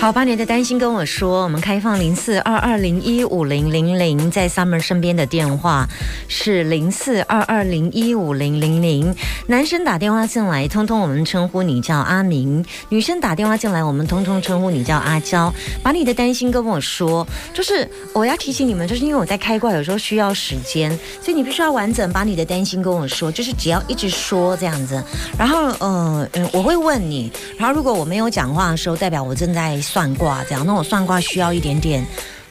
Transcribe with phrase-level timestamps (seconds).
[0.00, 1.42] 好，把你的担心跟我说。
[1.42, 5.86] 我们开放零四二二零一五零零零，在 Summer 身边的电话
[6.26, 9.14] 是零四二二零一五零零零。
[9.48, 15.52] 男生打电话进来，通通我们称呼你叫阿明；女生打电话进来，我们通通称呼你叫阿娇。
[15.82, 25.04] 把你的担心跟我说，就是我要提醒你们，就是因为我在开挂，有时候需要时间，所以你必须要完整把你的担心跟我说，就是只要一直说这样子。
[25.38, 29.78] 然后，呃嗯，我会问你，然后如果我没有讲话的时候，代表我正在。
[29.90, 32.06] 算卦这样，那我算卦需要一点点。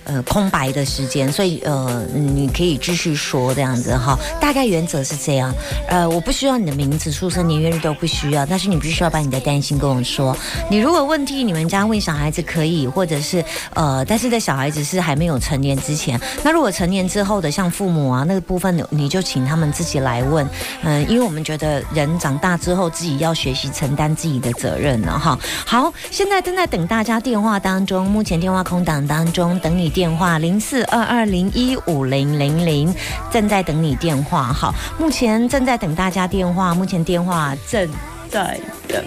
[0.09, 4.17] 呃，空白的时间，所以呃，你可以继续说这样子哈。
[4.41, 5.53] 大概原则是这样。
[5.87, 10.35] 呃，我不需要你的名字、出生年月日都不需要，但是你必须要把你的担心跟我说。
[10.67, 13.45] 你如果问题你们家问小孩子可以，或者是
[13.75, 20.43] 呃，但是在小孩子是还没有成年之前，那如果成年之后的，像父母啊那个部分，你就请他们自己来问。
[20.81, 25.37] 嗯，因为我们觉得人长大之后自己要学习承担自己的责任了哈。
[25.67, 29.93] 好，现在正在等大家电话当中，目前电话空档当中，等你。
[29.99, 32.95] 电话零四二二零一五零零零，
[33.29, 34.43] 正在等你电话。
[34.43, 36.73] 好，目前正在等大家电话。
[36.73, 37.85] 目前电话正
[38.29, 39.03] 在等。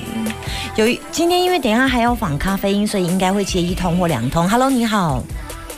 [0.77, 4.47] 有今天因为等下还要访咖啡因，所以应该会接一通或两通。
[4.47, 5.25] Hello，你好。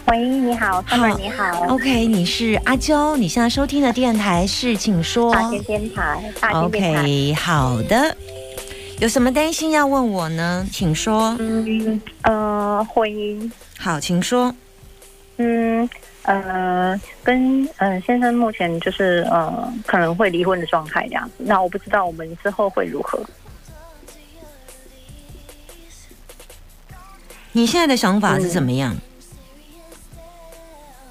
[0.07, 1.65] 喂，你好，上面你好。
[1.69, 5.33] OK，你是阿娇，你现在收听的电台是，请说。
[5.33, 6.35] 大天电台。
[6.53, 8.17] OK，好的。
[8.99, 10.67] 有什么担心要问我呢？
[10.73, 11.37] 请说。
[11.39, 13.49] 嗯呃，婚姻。
[13.79, 14.53] 好，请说。
[15.37, 15.89] 嗯
[16.23, 23.23] 呃，跟嗯先生目前就是呃可能会离婚的状态这样子，那我不知道我们之后会如何。
[27.53, 28.97] 你现在的想法是怎么样？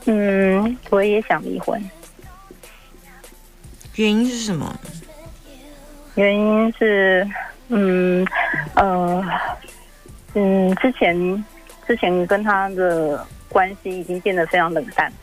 [0.05, 1.81] 嗯，我也想离婚。
[3.95, 4.79] 原因是什么？
[6.15, 7.27] 原因是
[7.67, 8.25] 嗯
[8.75, 9.23] 呃
[10.33, 11.45] 嗯之前
[11.85, 13.25] 之前跟他的。
[13.53, 15.13] 关系已经变得非常冷淡。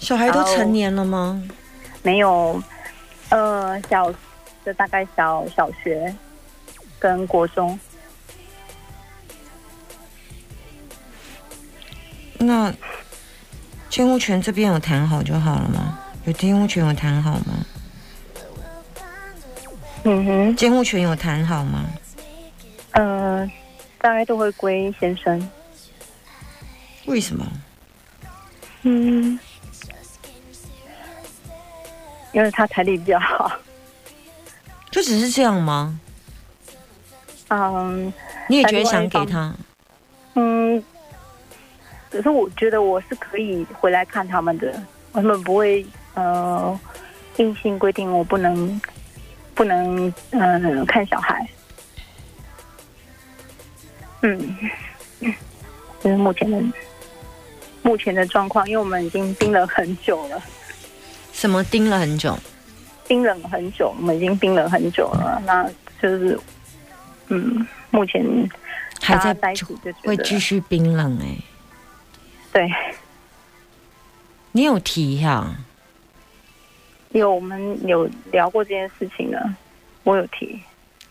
[0.00, 1.40] 小孩都成年了吗？
[2.02, 2.60] 没有，
[3.28, 4.12] 呃，小
[4.66, 6.12] 就大概小小学
[6.98, 7.78] 跟国中。
[12.38, 12.74] 那
[13.88, 16.00] 监护权这边有谈好就好了吗？
[16.24, 17.64] 有监护权有谈好吗？
[20.02, 21.84] 嗯哼，监护权有谈好吗？
[22.90, 23.48] 呃。
[24.02, 25.50] 大概都会归先生。
[27.06, 27.46] 为什么？
[28.82, 29.38] 嗯，
[32.32, 33.50] 因为他财力比较好。
[34.90, 35.98] 就只是这样吗？
[37.48, 38.12] 嗯，
[38.48, 39.54] 你也觉得想给他？
[40.34, 40.82] 嗯，
[42.10, 44.82] 可是我觉得我是可以回来看他们的，
[45.12, 46.78] 他们不会呃
[47.36, 48.80] 硬性规定我不能
[49.54, 51.46] 不能嗯看小孩。
[54.22, 54.56] 嗯，
[56.02, 56.62] 就是目前的
[57.82, 60.42] 目前的状况，因为我们已经盯了很久了。
[61.32, 62.38] 什么盯了很久？
[63.08, 65.42] 冰冷很久，我们已经冰冷很久了。
[65.44, 65.68] 那
[66.00, 66.38] 就是，
[67.28, 68.24] 嗯，目前
[69.02, 69.52] 还在
[70.04, 71.36] 会继续冰冷哎。
[72.52, 72.70] 对，
[74.52, 75.56] 你有提哈？
[77.10, 79.52] 有，我们有聊过这件事情的，
[80.04, 80.62] 我有提。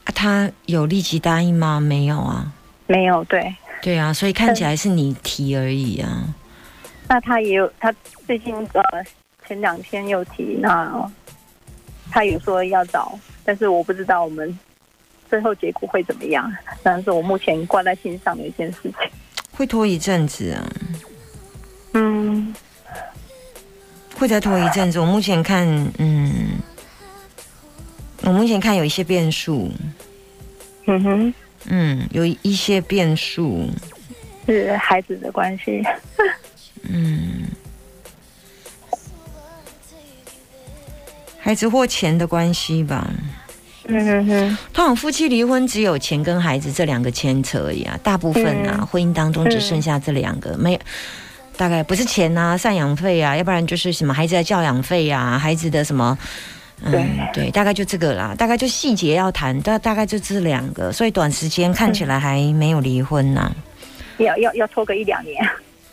[0.06, 1.80] 啊，他有立即答应吗？
[1.80, 2.54] 没有啊。
[2.92, 6.26] 没有对，对啊，所以看起来是你提而已啊。
[7.08, 7.94] 那他也有，他
[8.28, 8.84] 最近呃
[9.48, 11.10] 前两天又提，那
[12.10, 14.60] 他有说要找，但是我不知道我们
[15.30, 16.52] 最后结果会怎么样。
[16.84, 18.94] 但是我目前挂在心上的一件事情，
[19.54, 20.70] 会拖一阵子啊。
[21.94, 22.54] 嗯，
[24.18, 25.00] 会再拖一阵子。
[25.00, 25.66] 我目前看，
[25.98, 26.60] 嗯，
[28.24, 29.72] 我目前看有一些变数。
[30.88, 31.34] 嗯哼。
[31.66, 33.70] 嗯，有一些变数，
[34.46, 35.84] 是孩子的关系。
[36.90, 37.44] 嗯，
[41.40, 43.10] 孩子或钱的关系吧。
[43.86, 50.80] 嗯哼哼，通常夫妻离婚只有钱跟孩子这两个牵扯而已啊，大部分啊，婚姻当中只剩下这两个，没
[51.58, 56.18] 大概不是钱啊，赡养费啊，要不然就是什么孩子的教养费啊，孩子的什么。
[56.84, 63.54] 嗯，对，大概就这个啦，大概就细节要谈，大大概就这两个，所以短时间看起来还没有离婚呢。
[64.18, 65.36] 要要要拖个一两年？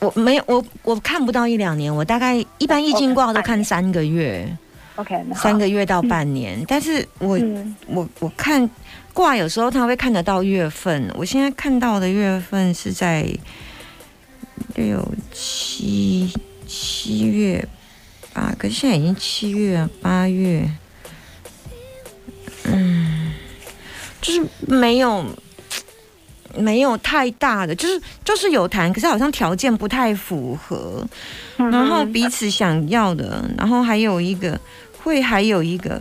[0.00, 4.48] 我没有，我我看不到一两年，我大概一般易经卦都看三个月。
[4.96, 6.62] OK，三个月到半年。
[6.66, 8.68] 但是我嗯我我看
[9.12, 13.26] 卦有时候他会看得到月份，我现在看到的月份是在
[14.74, 16.32] 六七
[16.66, 17.66] 七月
[18.38, 20.70] 八，可是现在已经七月八月，
[22.64, 23.32] 嗯，
[24.20, 25.24] 就是没有
[26.54, 31.04] 没有太大的，就是就是有谈，可是好像条件不太符合，
[31.56, 34.58] 嗯然后彼此想要的，然后还有一个
[35.02, 36.00] 会还有一个。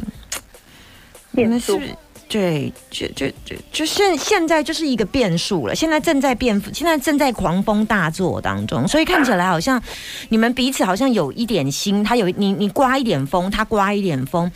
[1.32, 1.96] 你们是不是
[2.28, 2.74] 对？
[2.90, 9.82] 就就就就现现在就是一个变数了，现在正在变，现在正在狂风大作当中，所以看起来好像
[10.30, 14.52] 你们彼此好像有一点心，他有你你刮一点风，他刮一点风。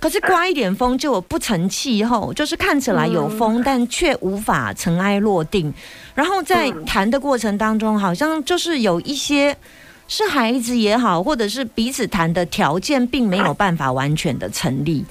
[0.00, 5.72] 可是刮一点风就不成气候，就是看起来有风，但却无法尘埃落定。
[6.12, 9.56] 然后在嗯谈的过程当中，好像就是有一些
[10.08, 15.04] 是孩子也好，或者是彼此谈的条件并没有办法完全的成立。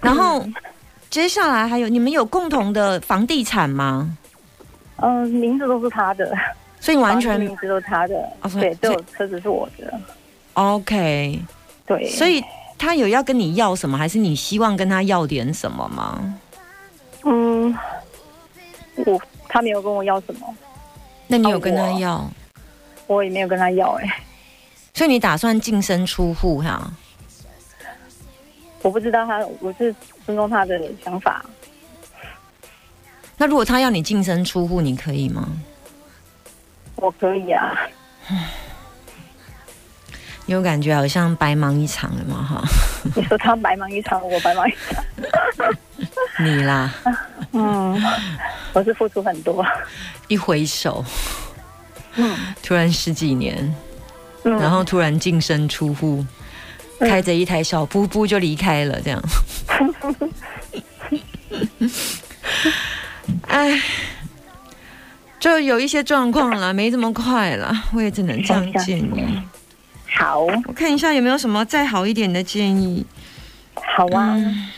[0.00, 0.44] 然后
[1.14, 4.18] 接下来还有你们有共同的房地产吗？
[4.96, 6.36] 嗯，名字都是他的，
[6.80, 9.96] 所以完全名字都是他的对，只有车子是我的
[10.54, 11.40] ，OK。
[11.86, 12.42] 对，所以
[12.76, 16.34] 他有要跟你要什么，还是你希望跟他要点什么吗？
[17.22, 17.72] 嗯，
[19.06, 20.52] 我他没有跟我要什么，
[21.28, 22.28] 那你有跟他要？
[23.06, 24.20] 我也没有跟他要、哎，
[24.92, 26.90] 所以你打算净身出户哈？
[28.84, 29.94] 我不知道他，我是
[30.26, 31.42] 尊重他的想法，
[33.38, 35.48] 那如果他要你净身出户，你可以吗？
[36.96, 37.74] 我可以啊，
[40.44, 42.42] 你有感觉好像白忙一场了吗？
[42.44, 42.62] 哈，
[43.16, 45.02] 你说他白忙一场，我白忙一场，
[46.44, 46.92] 你啦，
[47.52, 47.98] 嗯，
[48.74, 49.64] 我是付出很多，
[50.28, 51.02] 一回首，
[52.16, 52.36] 嗯。
[52.62, 53.74] 突然十几年，
[54.42, 56.28] 嗯，然后突然净身出户，嗯
[57.00, 59.22] 开着一台小布布就离开了，这样。
[63.48, 63.80] 哎，
[65.38, 69.40] 就有一些状况了，没这么快了，我也只能这样建议。
[70.16, 73.04] 好，我看一下有没有什么再好一点的建议。
[73.74, 74.68] 好啊，嗯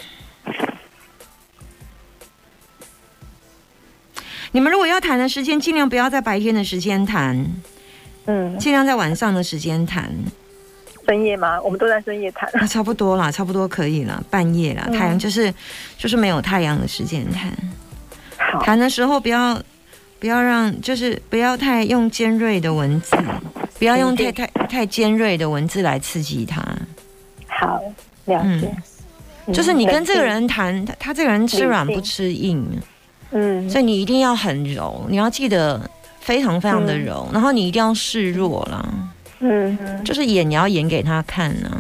[4.53, 7.47] 你们如果要谈的时间，尽量不要在白天的时间谈，
[8.25, 10.11] 嗯，尽量在晚上的时间谈。
[11.07, 11.61] 深夜吗？
[11.63, 14.23] 我们都在深夜谈，那差不多啦，差不多可以了。
[14.29, 15.53] 半夜啦，嗯太阳就是
[15.97, 17.51] 就是没有太阳的时间谈。
[18.37, 19.61] 好，谈的时候不要
[20.19, 23.17] 不要让，就是不要太用尖锐的文字，
[23.79, 26.61] 不要用太太太尖锐的文字来刺激他。
[27.47, 27.81] 好，
[28.27, 28.69] 了解。
[28.69, 28.83] 嗯
[29.55, 32.67] 就是你跟这个，人谈，他他这个人吃软不吃硬，
[33.31, 35.89] 嗯，所以你一定要很柔，你要记得
[36.19, 38.85] 非常非常的柔，然后你一定要示弱啦，
[39.41, 41.71] 嗯嗯，就是演你要演给他看呢、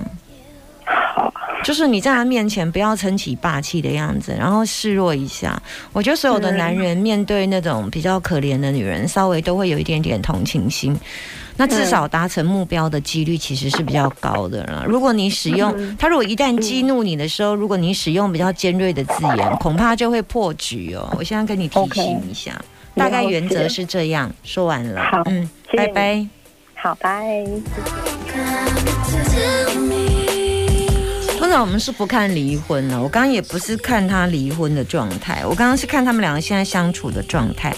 [0.84, 1.32] 好，
[1.64, 5.60] 就是你在他面前不要撑起霸气的样子，然后示弱一下。
[5.92, 10.98] 我觉得所有的男人面对那种比较可怜的女人，稍微都会有一点点同情心。
[11.58, 14.84] 那至少达成目标的几率其实是比较高的了。
[14.86, 21.08] 如果你使用嗯他，如果一旦激怒你的时候，如果你使用比较尖锐的字眼，恐怕就会破局哦。
[21.16, 22.60] 我现在跟你提醒一下，
[22.94, 24.30] 大概原则是这样。
[24.44, 26.26] 说完了好，嗯，拜拜。
[26.76, 27.44] 好，拜。
[31.38, 37.74] 通常我们是不看离婚的，我刚刚也不是看他离婚的状态，我刚刚是看他们两个现在相处的状态。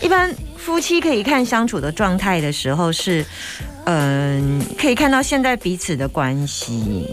[0.00, 3.24] 一般夫妻可以看相处的状态的时候是，
[3.84, 7.06] 嗯、可以看到现在彼此的关系。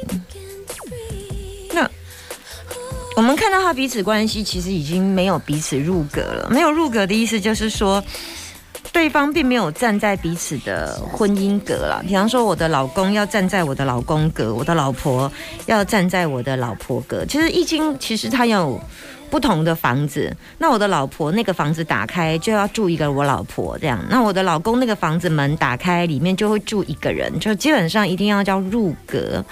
[1.74, 1.90] 那
[3.16, 6.50] 我们看到他彼此关系，其实已经没有彼此入格了。
[6.50, 8.04] 没有入格的意思就是说，
[8.98, 12.04] 对方并没有站在彼此的婚姻格了。
[12.08, 15.32] 比方说，我的老公要站在我的老公格，我的老婆
[15.68, 17.24] 要站在我的老婆格。
[17.24, 18.82] 其实《易经》其实它有
[19.30, 29.46] 不同的房子，那我的老婆那个房子打开就要住一个我老婆这样，那我的老公那个房子门打开里面就会住一个人，就基本上一定要叫入格。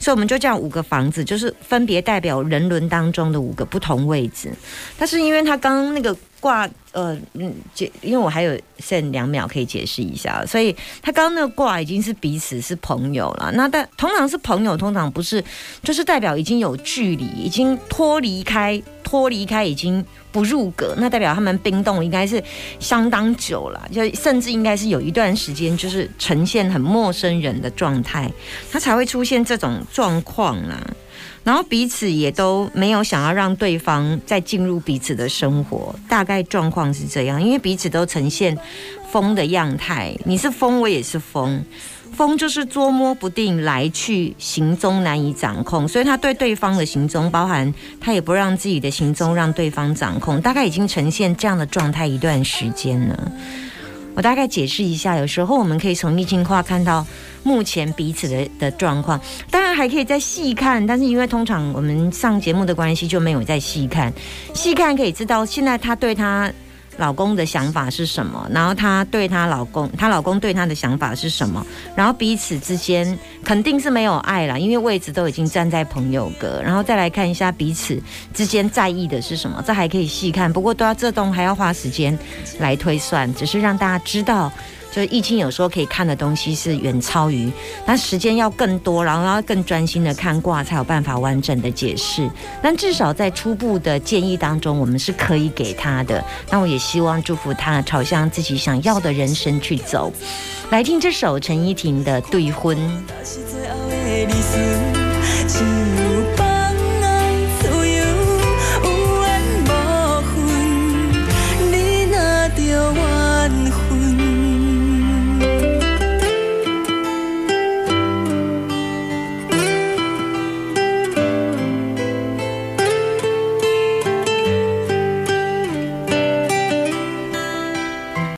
[0.00, 4.50] 所以我们就这样五个房子，就是分别代表人伦当中的五个不同位置。
[4.98, 13.50] 但是因为他刚刚那个卦，呃，嗯，解，因为我还有剩两秒可以解释一下，所以他刚刚那个卦已经是彼此是朋友了。
[13.54, 15.42] 那但通常是朋友，通常不是，
[15.82, 22.42] 就是代表已经有距离，已经脱离开，脱离开已经不入格，那代表他们冰冻应该是
[22.78, 28.30] 相当久了，就甚至应该是有一段时间就是呈现很陌生人的状态，
[28.70, 30.80] 他才会出现这种状况啦。
[31.48, 38.54] 然后彼此也都没有想要让对方再进入彼此的生活，大概状况是这样，因为彼此都呈现
[39.10, 41.64] 风的样态，你是风，我也是风，
[42.12, 53.32] 风就是捉摸不定来去，行踪难以掌控，所以他对对方的行踪，包含他也不让自己的行踪让对方掌控，大概已经呈现这样的状态一段时间了。
[54.18, 57.06] 我大概解释一下，有时候我们可以从逆境化看到
[57.44, 64.12] 目前彼此的的状况，当然还可以再细看，但是因为通常我们上节目的关系就没有再细看，
[64.52, 66.52] 细看可以知道现在他对他。
[66.98, 68.46] 老公的想法是什么？
[68.52, 71.64] 然后她对她老公，她老公对她的想法是什么？
[71.96, 76.60] 然后彼此之间肯定是没有爱了，因为位置都已经站在朋友格。
[76.62, 77.98] 然后再来看一下彼此
[78.34, 80.52] 之间在意的是什么，这还可以细看。
[80.52, 82.16] 不过都要这栋还要花时间
[82.58, 84.52] 来推算，只是让大家知道。
[84.90, 87.50] 就是易经有时候可以看的东西是远超于，
[87.86, 92.28] 但时间要更多，然后要更专心的看卦，才有办法完整的解释。
[92.62, 96.24] 但至少在初步的建议当中，我们是可以给他的。
[96.50, 100.12] 那我也希望祝福他朝向自己想要的人生去走。
[100.70, 102.76] 来听这首陈依婷的《对婚》。